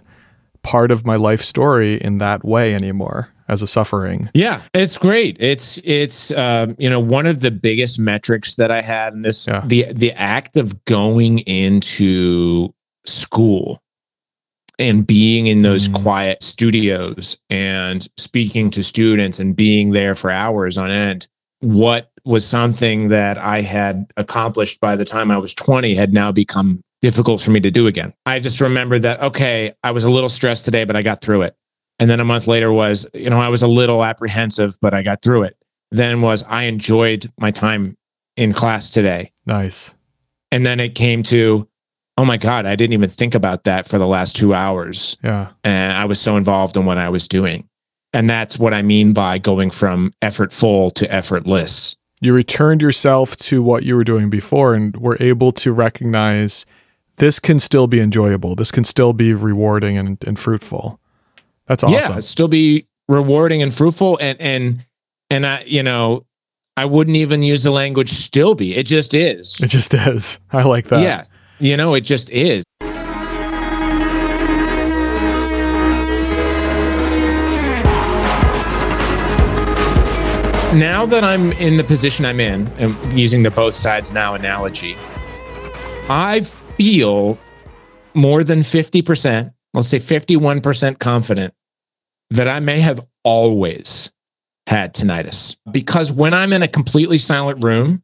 [0.63, 4.29] part of my life story in that way anymore as a suffering.
[4.35, 5.37] Yeah, it's great.
[5.41, 9.47] It's it's um, you know one of the biggest metrics that I had in this
[9.47, 9.65] yeah.
[9.67, 12.75] the the act of going into
[13.05, 13.83] school
[14.79, 16.03] and being in those mm.
[16.03, 21.29] quiet studios and speaking to students and being there for hours on end.
[21.61, 26.33] What was something that I had accomplished by the time I was 20 had now
[26.33, 28.13] become difficult for me to do again.
[28.25, 31.43] I just remember that, okay, I was a little stressed today, but I got through
[31.43, 31.57] it.
[32.03, 35.05] And then a month later was, you know, I was a little apprehensive, but I
[35.05, 35.57] got through it.
[35.93, 37.95] Then was I enjoyed my time
[38.37, 39.31] in class today.
[39.47, 39.95] Nice.
[40.51, 41.69] And then it came to,
[42.19, 45.17] oh my God, I didn't even think about that for the last two hours.
[45.23, 45.51] Yeah.
[45.63, 47.69] And I was so involved in what I was doing.
[48.13, 51.97] And that's what I mean by going from effortful to effortless.
[52.21, 56.67] You returned yourself to what you were doing before and were able to recognize
[57.19, 58.57] this can still be enjoyable.
[58.57, 60.99] This can still be rewarding and, and fruitful.
[61.73, 62.15] That's awesome.
[62.17, 64.85] Yeah, still be rewarding and fruitful and and
[65.31, 66.27] and I you know
[66.77, 68.77] I wouldn't even use the language still be.
[68.77, 69.59] It just is.
[69.63, 70.39] It just is.
[70.53, 71.01] I like that.
[71.01, 71.25] Yeah.
[71.61, 72.63] You know, it just is.
[80.75, 84.97] Now that I'm in the position I'm in, and using the both sides now analogy,
[86.11, 86.43] I
[86.77, 87.39] feel
[88.13, 91.55] more than 50%, let's say 51% confident
[92.33, 94.11] that I may have always
[94.67, 95.57] had tinnitus.
[95.71, 98.03] Because when I'm in a completely silent room,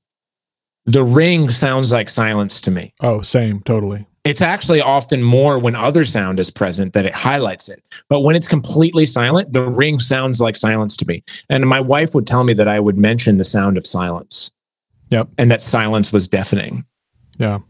[0.86, 2.94] the ring sounds like silence to me.
[3.00, 4.06] Oh, same, totally.
[4.24, 7.82] It's actually often more when other sound is present that it highlights it.
[8.10, 11.22] But when it's completely silent, the ring sounds like silence to me.
[11.48, 14.50] And my wife would tell me that I would mention the sound of silence.
[15.10, 15.28] Yep.
[15.38, 16.84] And that silence was deafening.
[17.38, 17.60] Yeah.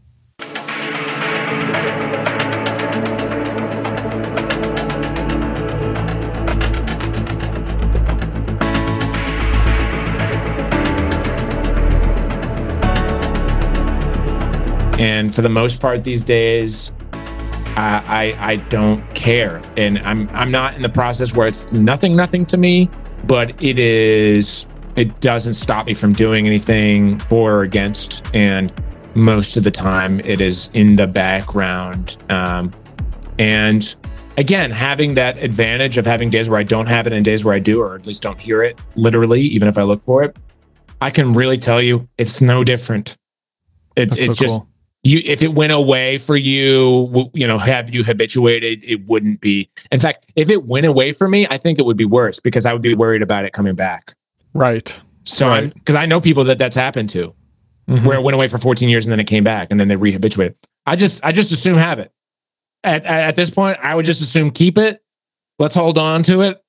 [14.99, 16.91] And for the most part these days,
[17.77, 22.17] I, I, I don't care, and I'm I'm not in the process where it's nothing
[22.17, 22.89] nothing to me,
[23.25, 28.73] but it is it doesn't stop me from doing anything for or against, and
[29.15, 32.17] most of the time it is in the background.
[32.29, 32.73] Um,
[33.37, 33.95] and
[34.37, 37.55] again, having that advantage of having days where I don't have it and days where
[37.55, 40.35] I do, or at least don't hear it literally, even if I look for it,
[40.99, 43.15] I can really tell you it's no different.
[43.95, 44.68] It, it's so just cool
[45.03, 49.69] you if it went away for you you know have you habituated it wouldn't be
[49.91, 52.65] in fact if it went away for me i think it would be worse because
[52.65, 54.13] i would be worried about it coming back.
[54.53, 54.99] Right.
[55.25, 55.73] So right.
[55.73, 57.33] because i know people that that's happened to
[57.87, 58.05] mm-hmm.
[58.05, 59.95] where it went away for 14 years and then it came back and then they
[59.95, 60.55] rehabituated.
[60.85, 62.11] I just i just assume have it.
[62.83, 65.01] At, at this point i would just assume keep it.
[65.59, 66.61] Let's hold on to it.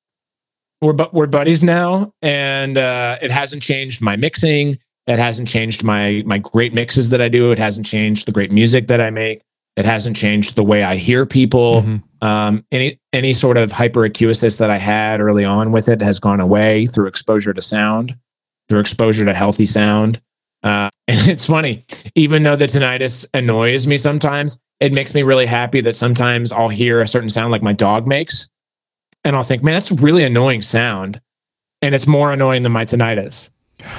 [0.81, 6.23] We're we're buddies now and uh, it hasn't changed my mixing it hasn't changed my
[6.27, 7.53] my great mixes that I do.
[7.53, 9.43] It hasn't changed the great music that I make.
[9.77, 11.83] It hasn't changed the way I hear people.
[11.83, 12.27] Mm-hmm.
[12.27, 16.41] Um, any any sort of hyperacusis that I had early on with it has gone
[16.41, 18.17] away through exposure to sound,
[18.69, 20.21] through exposure to healthy sound.
[20.63, 21.85] Uh, and it's funny,
[22.15, 26.69] even though the tinnitus annoys me sometimes, it makes me really happy that sometimes I'll
[26.69, 28.49] hear a certain sound like my dog makes,
[29.25, 31.21] and I'll think, man, that's a really annoying sound,
[31.81, 33.51] and it's more annoying than my tinnitus.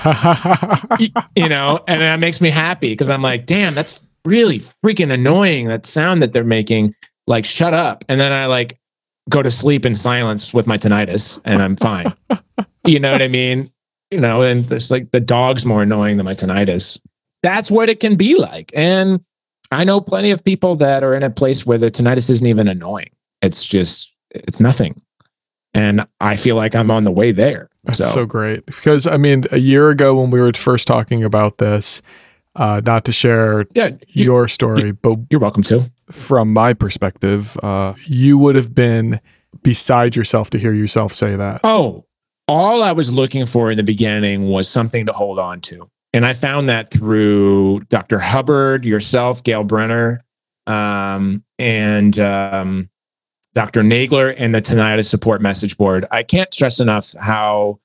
[1.36, 5.68] you know, and that makes me happy because I'm like, damn, that's really freaking annoying.
[5.68, 6.96] That sound that they're making,
[7.28, 8.04] like, shut up.
[8.10, 8.80] And then I like
[9.30, 12.14] go to sleep in silence with my tinnitus and I'm fine.
[12.86, 13.72] you know what I mean?
[14.10, 17.00] You know, and it's like the dog's more annoying than my tinnitus.
[17.44, 18.72] That's what it can be like.
[18.76, 19.24] And
[19.72, 22.68] I know plenty of people that are in a place where the tinnitus isn't even
[22.68, 23.10] annoying.
[23.42, 25.02] It's just, it's nothing.
[25.74, 27.71] And I feel like I'm on the way there.
[27.84, 28.06] That's so.
[28.06, 28.66] so great.
[28.66, 32.02] Because, I mean, a year ago when we were first talking about this,
[32.56, 35.90] uh, not to share yeah, you, your story, you, but you're welcome to.
[36.12, 39.20] from my perspective, uh, you would have been
[39.64, 41.62] beside yourself to hear yourself say that.
[41.64, 42.06] Oh,
[42.48, 45.90] all I was looking for in the beginning was something to hold on to.
[46.14, 48.20] And I found that through Dr.
[48.20, 50.22] Hubbard, yourself, Gail Brenner,
[50.68, 52.90] um, and um,
[53.54, 53.84] Dr.
[53.84, 56.06] Nagler, and the Tinnitus Support Message Board.
[56.12, 57.80] I can't stress enough how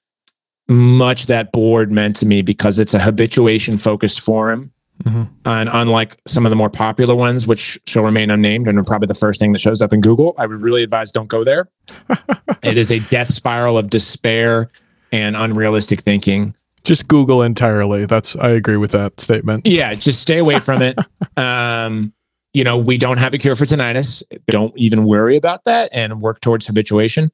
[0.68, 4.72] much that board meant to me because it's a habituation focused forum.
[5.04, 5.24] Mm-hmm.
[5.44, 9.06] And unlike some of the more popular ones, which shall remain unnamed and are probably
[9.06, 11.68] the first thing that shows up in Google, I would really advise don't go there.
[12.62, 14.70] it is a death spiral of despair
[15.12, 16.54] and unrealistic thinking.
[16.82, 18.06] Just Google entirely.
[18.06, 19.66] That's I agree with that statement.
[19.66, 20.96] Yeah, just stay away from it.
[21.36, 22.12] um,
[22.56, 24.22] you know, we don't have a cure for tinnitus.
[24.46, 27.28] Don't even worry about that and work towards habituation.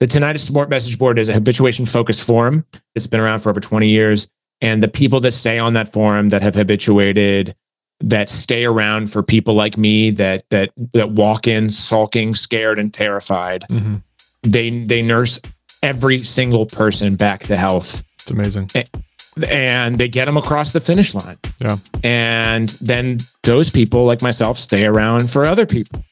[0.00, 2.64] The Tinnitus Support Message Board is a habituation focused forum.
[2.94, 4.26] It's been around for over 20 years.
[4.62, 7.54] And the people that stay on that forum that have habituated,
[8.00, 12.92] that stay around for people like me that that that walk in sulking, scared, and
[12.92, 13.96] terrified, mm-hmm.
[14.44, 15.42] they they nurse
[15.82, 18.02] every single person back to health.
[18.22, 18.70] It's amazing.
[18.74, 18.88] And,
[19.48, 21.38] and they get them across the finish line.
[21.60, 21.78] Yeah.
[22.02, 26.04] And then those people like myself stay around for other people.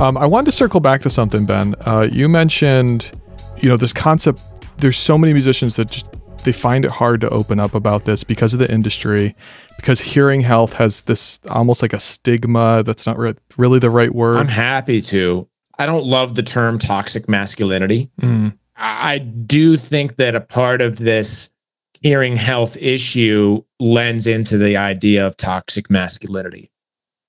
[0.00, 1.74] Um, I wanted to circle back to something, Ben.
[1.80, 3.10] Uh, you mentioned,
[3.56, 4.42] you know, this concept.
[4.78, 6.13] There's so many musicians that just
[6.44, 9.34] they find it hard to open up about this because of the industry,
[9.76, 14.14] because hearing health has this almost like a stigma that's not re- really the right
[14.14, 14.38] word.
[14.38, 15.48] I'm happy to.
[15.78, 18.10] I don't love the term toxic masculinity.
[18.20, 18.56] Mm.
[18.76, 21.52] I do think that a part of this
[22.00, 26.70] hearing health issue lends into the idea of toxic masculinity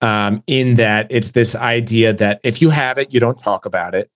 [0.01, 3.95] um, in that it's this idea that if you have it, you don't talk about
[3.95, 4.10] it.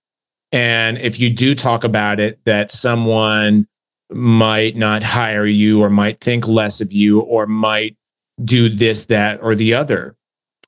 [0.52, 3.66] And if you do talk about it, that someone
[4.10, 7.96] might not hire you or might think less of you or might
[8.44, 10.16] do this, that, or the other.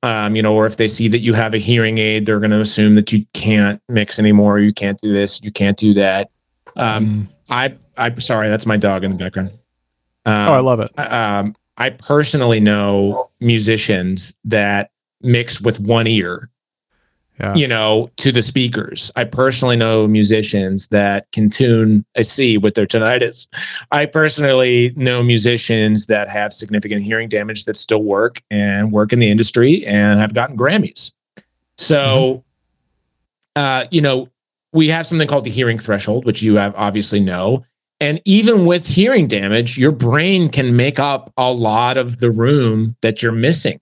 [0.04, 2.50] Um, you know, or if they see that you have a hearing aid, they're going
[2.50, 4.58] to assume that you can't mix anymore.
[4.58, 5.40] You can't do this.
[5.42, 6.30] You can't do that.
[6.76, 7.26] Um, mm.
[7.48, 9.50] I, I'm sorry, that's my dog in the background.
[10.26, 10.90] Um, oh, I love it.
[10.98, 16.50] Um, I personally know musicians that mix with one ear
[17.42, 17.54] yeah.
[17.54, 19.10] you know, to the speakers.
[19.16, 23.48] I personally know musicians that can tune a C with their tinnitus.
[23.90, 29.18] I personally know musicians that have significant hearing damage that still work and work in
[29.18, 31.14] the industry and have gotten Grammys.
[31.78, 32.44] So,
[33.56, 33.62] mm-hmm.
[33.62, 34.28] uh, you know,
[34.72, 37.64] we have something called the hearing threshold, which you have obviously know.
[38.00, 42.96] And even with hearing damage, your brain can make up a lot of the room
[43.00, 43.80] that you're missing.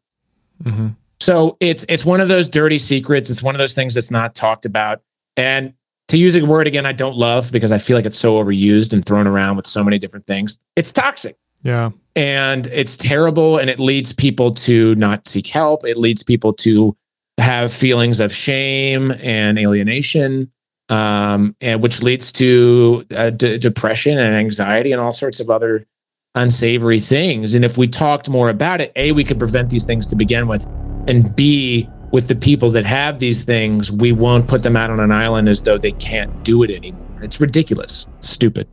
[0.63, 0.89] Mm-hmm.
[1.31, 3.31] So it's it's one of those dirty secrets.
[3.31, 5.01] It's one of those things that's not talked about.
[5.37, 5.75] And
[6.09, 8.93] to use a word again, I don't love because I feel like it's so overused
[8.93, 10.59] and thrown around with so many different things.
[10.75, 11.37] It's toxic.
[11.63, 11.91] Yeah.
[12.17, 15.85] And it's terrible and it leads people to not seek help.
[15.85, 16.97] It leads people to
[17.39, 20.51] have feelings of shame and alienation,
[20.89, 25.87] um, and which leads to uh, d- depression and anxiety and all sorts of other
[26.35, 27.55] unsavory things.
[27.55, 30.49] And if we talked more about it, A, we could prevent these things to begin
[30.49, 30.67] with
[31.07, 35.01] and B, with the people that have these things, we won't put them out on
[35.01, 37.21] an island as though they can't do it anymore.
[37.23, 38.69] It's ridiculous, stupid.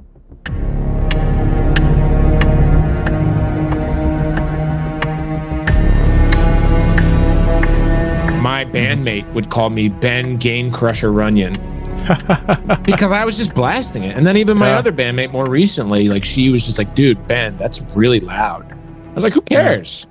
[8.41, 11.63] My bandmate would call me Ben Game Crusher Runyan.
[12.85, 14.15] because I was just blasting it.
[14.15, 14.77] And then even my yeah.
[14.77, 18.71] other bandmate more recently, like she was just like, dude, Ben, that's really loud.
[18.71, 20.07] I was like, who cares?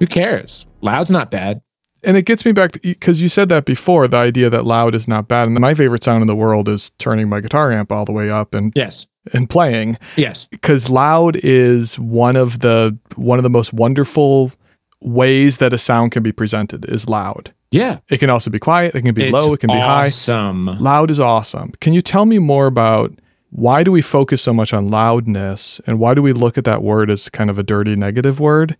[0.00, 0.66] Who cares?
[0.80, 1.62] Loud's not bad.
[2.02, 5.06] And it gets me back because you said that before the idea that loud is
[5.06, 5.46] not bad.
[5.46, 8.30] And my favorite sound in the world is turning my guitar amp all the way
[8.30, 9.98] up and yes, and playing.
[10.16, 14.52] Yes, because loud is one of the one of the most wonderful
[15.02, 17.52] ways that a sound can be presented is loud.
[17.70, 18.94] Yeah, it can also be quiet.
[18.94, 19.52] It can be it's low.
[19.52, 20.68] It can be awesome.
[20.68, 20.78] high.
[20.78, 21.72] Loud is awesome.
[21.80, 23.12] Can you tell me more about?
[23.52, 26.84] Why do we focus so much on loudness and why do we look at that
[26.84, 28.76] word as kind of a dirty negative word?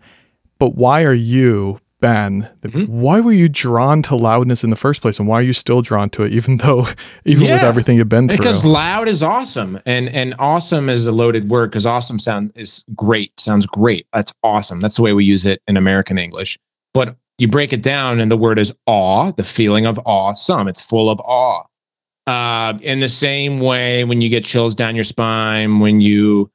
[0.61, 2.84] But why are you, Ben, mm-hmm.
[2.84, 5.18] why were you drawn to loudness in the first place?
[5.18, 6.86] And why are you still drawn to it, even though,
[7.24, 8.36] even yeah, with everything you've been through?
[8.36, 9.80] Because loud is awesome.
[9.86, 14.06] And and awesome is a loaded word because awesome sound is great, sounds great.
[14.12, 14.80] That's awesome.
[14.80, 16.58] That's the way we use it in American English.
[16.92, 20.68] But you break it down and the word is awe, the feeling of awesome.
[20.68, 21.64] It's full of awe.
[22.26, 26.50] Uh, in the same way, when you get chills down your spine, when you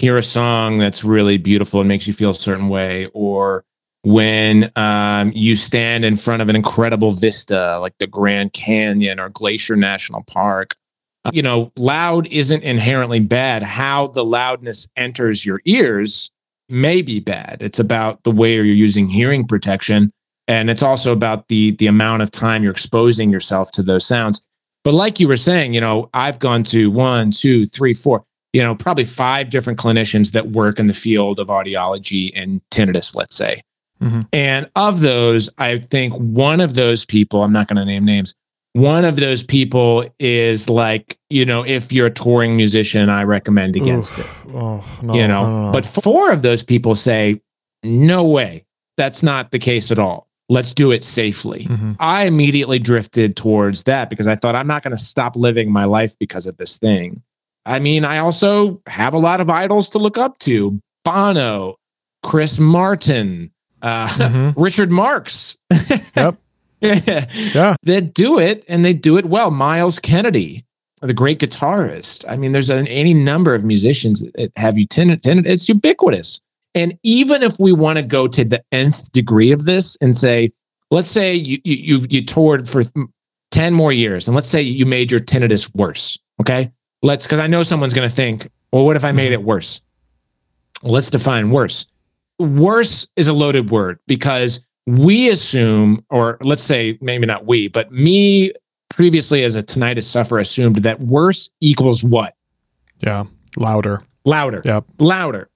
[0.00, 3.64] hear a song that's really beautiful and makes you feel a certain way, or
[4.02, 9.28] when um, you stand in front of an incredible vista like the Grand Canyon or
[9.28, 10.74] Glacier National Park,
[11.32, 13.62] you know, loud isn't inherently bad.
[13.62, 16.30] How the loudness enters your ears
[16.70, 17.58] may be bad.
[17.60, 20.10] It's about the way you're using hearing protection.
[20.48, 24.40] And it's also about the the amount of time you're exposing yourself to those sounds.
[24.82, 28.62] But like you were saying, you know, I've gone to one, two, three, four, you
[28.62, 33.36] know, probably five different clinicians that work in the field of audiology and tinnitus, let's
[33.36, 33.62] say.
[34.02, 34.20] Mm-hmm.
[34.32, 38.34] And of those, I think one of those people, I'm not going to name names,
[38.72, 43.76] one of those people is like, you know, if you're a touring musician, I recommend
[43.76, 44.46] against Oof.
[44.46, 44.54] it.
[44.54, 47.40] Oh, no, you know, no, no, but four of those people say,
[47.82, 48.64] no way,
[48.96, 50.28] that's not the case at all.
[50.48, 51.64] Let's do it safely.
[51.64, 51.92] Mm-hmm.
[52.00, 55.84] I immediately drifted towards that because I thought I'm not going to stop living my
[55.84, 57.22] life because of this thing.
[57.66, 61.76] I mean, I also have a lot of idols to look up to Bono,
[62.22, 63.50] Chris Martin,
[63.82, 64.60] uh, mm-hmm.
[64.60, 65.56] Richard Marx.
[66.16, 66.36] yep.
[66.80, 67.76] yeah.
[67.82, 69.50] They do it and they do it well.
[69.50, 70.64] Myles Kennedy,
[71.02, 72.24] the great guitarist.
[72.28, 75.46] I mean, there's an, any number of musicians that have you tenant, tenant.
[75.46, 76.40] It's ubiquitous.
[76.74, 80.52] And even if we want to go to the nth degree of this and say,
[80.90, 82.84] let's say you, you, you, you toured for
[83.50, 86.18] 10 more years and let's say you made your tinnitus worse.
[86.40, 86.72] Okay.
[87.02, 89.80] Let's, cause I know someone's going to think, well, what if I made it worse?
[90.82, 91.86] Let's define worse.
[92.38, 97.92] Worse is a loaded word because we assume, or let's say maybe not we, but
[97.92, 98.52] me
[98.88, 102.34] previously as a tinnitus sufferer assumed that worse equals what?
[103.00, 103.24] Yeah,
[103.56, 104.02] louder.
[104.24, 104.62] Louder.
[104.64, 104.84] Yep.
[104.98, 105.48] Louder.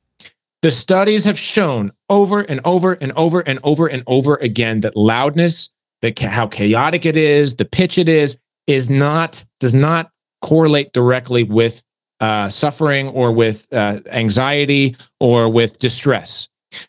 [0.62, 4.96] The studies have shown over and over and over and over and over again that
[4.96, 5.70] loudness,
[6.00, 10.10] that how chaotic it is, the pitch it is, is not does not
[10.44, 11.82] correlate directly with
[12.20, 16.48] uh, suffering or with uh, anxiety or with distress.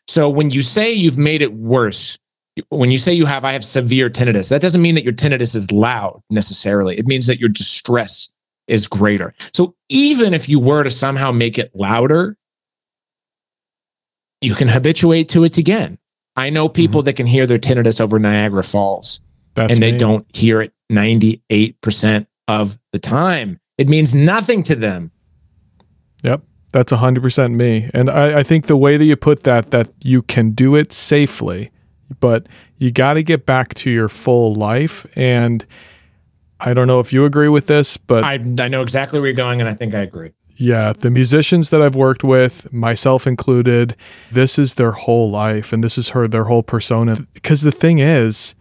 [0.09, 2.19] So when you say you've made it worse,
[2.67, 5.55] when you say you have, I have severe tinnitus, that doesn't mean that your tinnitus
[5.55, 6.97] is loud necessarily.
[6.97, 8.29] It means that your distress
[8.67, 9.33] is greater.
[9.53, 12.35] So even if you were to somehow make it louder,
[14.41, 15.97] you can habituate to it again.
[16.35, 17.05] I know people mm-hmm.
[17.05, 19.21] that can hear their tinnitus over Niagara Falls
[19.53, 19.97] That's and they me.
[19.97, 23.59] don't hear it 98% of the time.
[23.77, 25.11] It means nothing to them.
[26.23, 26.41] Yep.
[26.71, 27.89] That's 100% me.
[27.93, 30.91] And I, I think the way that you put that, that you can do it
[30.91, 31.71] safely
[32.19, 35.05] but you got to get back to your full life.
[35.15, 35.65] And
[36.59, 39.35] I don't know if you agree with this, but I, I know exactly where you're
[39.35, 40.31] going, and I think I agree.
[40.57, 43.95] Yeah, the musicians that I've worked with, myself included,
[44.31, 47.17] this is their whole life and this is her their whole persona.
[47.33, 48.55] Because the thing is,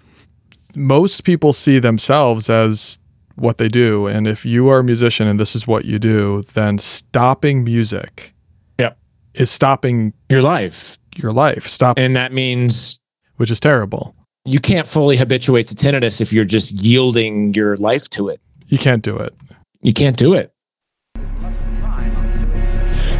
[0.75, 2.99] most people see themselves as
[3.37, 4.07] what they do.
[4.07, 8.35] And if you are a musician and this is what you do, then stopping music
[8.79, 8.99] yep.
[9.35, 10.99] is stopping your life.
[11.17, 11.67] Your life.
[11.69, 11.99] Stop.
[11.99, 13.01] And that means
[13.37, 14.15] which is terrible.
[14.45, 18.41] You can't fully habituate to tinnitus if you're just yielding your life to it.
[18.69, 19.35] You can't do it.
[19.81, 20.53] You can't do it.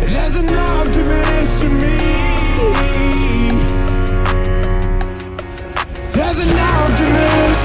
[0.01, 1.65] There's an optimist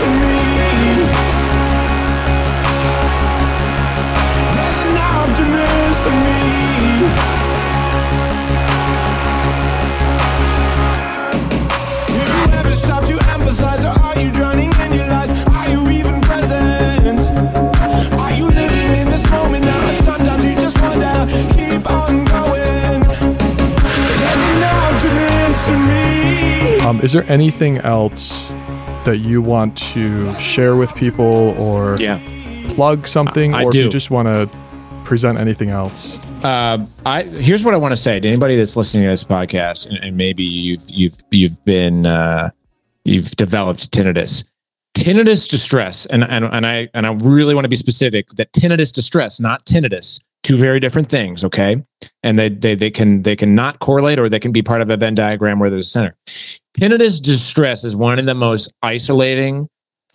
[0.03, 0.28] in me.
[26.89, 28.47] Um, is there anything else
[29.05, 32.19] that you want to share with people or yeah.
[32.73, 33.53] plug something?
[33.53, 33.79] I, I or do.
[33.79, 34.49] if you just want to
[35.05, 36.17] present anything else?
[36.43, 39.87] Uh, I here's what I want to say to anybody that's listening to this podcast,
[39.87, 42.49] and, and maybe you've you've you've been uh,
[43.05, 44.43] you've developed tinnitus.
[44.95, 48.91] Tinnitus distress, and, and, and I and I really want to be specific that tinnitus
[48.91, 51.83] distress, not tinnitus, two very different things, okay?
[52.23, 54.89] And they they they can they can not correlate or they can be part of
[54.89, 56.17] a Venn diagram where there's a center.
[56.77, 59.67] Tinnitus distress is one of the most isolating,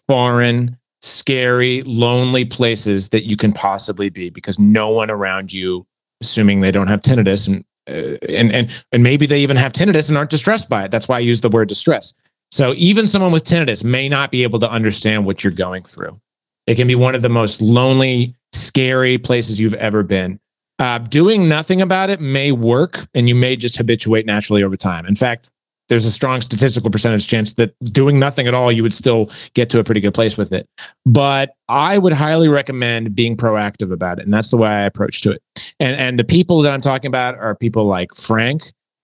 [0.09, 5.87] foreign, scary, lonely places that you can possibly be because no one around you,
[6.21, 10.09] assuming they don't have tinnitus and uh, and and and maybe they even have tinnitus
[10.09, 10.91] and aren't distressed by it.
[10.91, 12.15] That's why I use the word distress.
[12.51, 16.21] So even someone with tinnitus may not be able to understand what you're going through.
[16.67, 20.39] It can be one of the most lonely, scary places you've ever been.
[20.79, 25.05] Uh, doing nothing about it may work, and you may just habituate naturally over time.
[25.07, 25.51] In fact,
[25.89, 29.69] there's a strong statistical percentage chance that doing nothing at all, you would still get
[29.71, 30.69] to a pretty good place with it.
[31.05, 34.25] But I would highly recommend being proactive about it.
[34.25, 35.43] And that's the way I approach to it.
[35.79, 38.63] And, and the people that I'm talking about are people like Frank,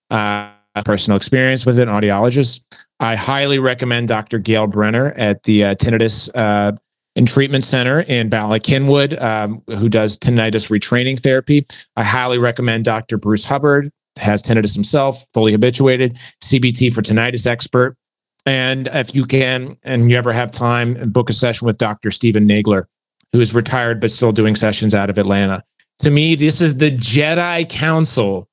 [0.09, 0.49] uh,
[0.85, 2.61] personal experience with an audiologist.
[2.99, 4.39] I highly recommend Dr.
[4.39, 6.73] Gail Brenner at the uh, Tinnitus uh,
[7.15, 8.59] and Treatment Center in Bala
[9.19, 11.65] um, who does tinnitus retraining therapy.
[11.95, 13.17] I highly recommend Dr.
[13.17, 17.95] Bruce Hubbard, has tinnitus himself, fully habituated, CBT for tinnitus expert.
[18.45, 22.11] And if you can, and you ever have time, book a session with Dr.
[22.11, 22.85] Stephen Nagler,
[23.31, 25.61] who is retired but still doing sessions out of Atlanta.
[25.99, 28.47] To me, this is the Jedi Council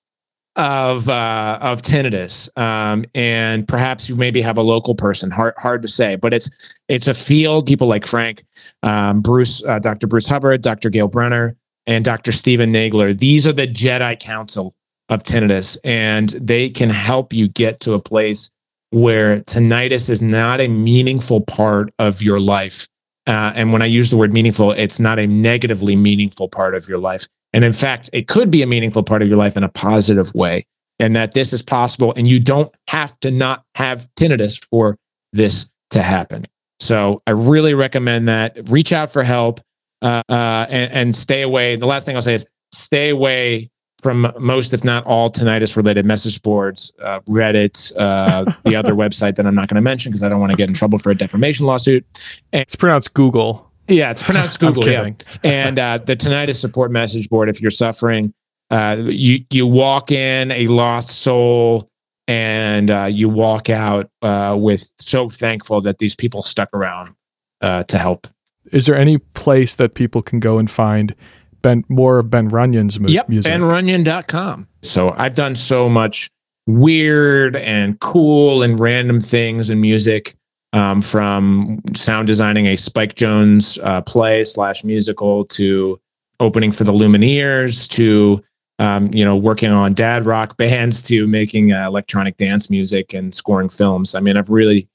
[0.57, 5.31] of uh, of tinnitus, um, and perhaps you maybe have a local person.
[5.31, 6.51] Hard hard to say, but it's
[6.89, 7.67] it's a field.
[7.67, 8.43] People like Frank,
[8.83, 10.09] um, Bruce, uh, Dr.
[10.09, 10.91] Bruce Hubbard, Dr.
[10.91, 11.57] Gail Brenner,
[11.87, 12.33] and Dr.
[12.33, 13.17] Stephen Nagler.
[13.17, 14.75] These are the Jedi Council
[15.09, 18.51] of tinnitus, and they can help you get to a place
[18.91, 22.89] where tinnitus is not a meaningful part of your life.
[23.27, 26.89] Uh, and when I use the word meaningful, it's not a negatively meaningful part of
[26.89, 27.27] your life.
[27.53, 30.35] And in fact, it could be a meaningful part of your life in a positive
[30.35, 30.65] way,
[30.99, 32.13] and that this is possible.
[32.17, 34.97] And you don't have to not have tinnitus for
[35.33, 36.47] this to happen.
[36.81, 38.57] So I really recommend that.
[38.71, 39.61] Reach out for help
[40.01, 41.77] uh, uh, and, and stay away.
[41.77, 43.71] The last thing I'll say is stay away
[44.03, 49.37] from most, if not all, tinnitus related message boards, uh, Reddit, uh, the other website
[49.37, 51.11] that I'm not going to mention because I don't want to get in trouble for
[51.11, 52.05] a defamation lawsuit.
[52.53, 53.71] And, it's pronounced Google.
[53.89, 54.89] Yeah, it's pronounced Google.
[54.89, 55.11] yeah,
[55.45, 57.49] and uh, the tinnitus support message board.
[57.49, 58.33] If you're suffering,
[58.71, 61.91] uh, you you walk in a lost soul,
[62.29, 67.15] and uh, you walk out uh, with so thankful that these people stuck around
[67.61, 68.29] uh, to help.
[68.71, 71.15] Is there any place that people can go and find
[71.63, 73.53] Ben more of Ben Runyan's mu- yep, music?
[73.53, 74.69] BenRunyan.com.
[74.83, 76.31] So I've done so much
[76.67, 80.35] weird and cool and random things in music
[80.73, 85.99] um, from sound designing a Spike Jonze uh, play slash musical to
[86.41, 88.43] opening for the Lumineers to
[88.79, 93.35] um, you know working on dad rock bands to making uh, electronic dance music and
[93.35, 94.15] scoring films.
[94.15, 94.88] I mean, I've really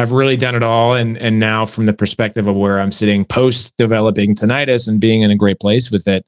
[0.00, 3.24] I've really done it all, and and now from the perspective of where I'm sitting
[3.24, 6.24] post developing tinnitus and being in a great place with it,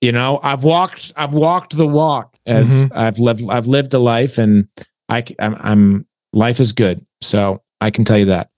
[0.00, 2.36] you know, I've walked I've walked the walk.
[2.46, 2.98] I've mm-hmm.
[2.98, 4.66] I've lived I've lived a life, and
[5.08, 7.06] I I'm, I'm life is good.
[7.20, 8.50] So I can tell you that.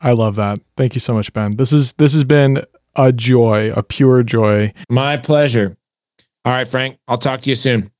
[0.00, 0.60] I love that.
[0.76, 1.56] Thank you so much, Ben.
[1.56, 2.62] This is this has been
[2.94, 4.72] a joy, a pure joy.
[4.88, 5.76] My pleasure.
[6.44, 6.98] All right, Frank.
[7.08, 7.90] I'll talk to you soon.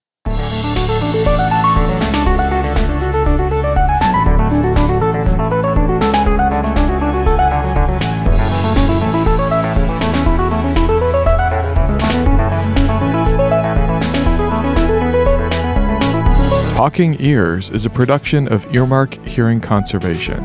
[16.86, 20.40] Talking Ears is a production of Earmark Hearing Conservation.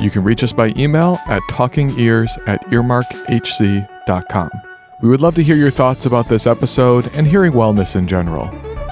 [0.00, 4.50] You can reach us by email at talkingears at earmarkhc.com.
[5.00, 8.48] We would love to hear your thoughts about this episode and hearing wellness in general.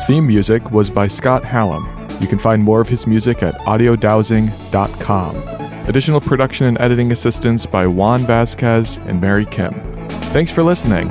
[0.06, 1.84] Theme music was by Scott Hallam.
[2.20, 5.36] You can find more of his music at audiodowsing.com.
[5.88, 9.74] Additional production and editing assistance by Juan Vasquez and Mary Kim.
[10.30, 11.08] Thanks for listening.